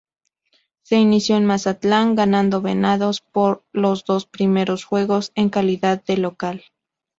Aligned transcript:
Se 0.81 0.95
inició 0.95 1.35
en 1.37 1.45
Mazatlán, 1.45 2.15
ganando 2.15 2.59
"Venados" 2.59 3.23
los 3.71 4.03
dos 4.03 4.25
primeros 4.25 4.83
juegos 4.83 5.31
en 5.35 5.49
calidad 5.51 6.03
de 6.05 6.17
local. 6.17 6.63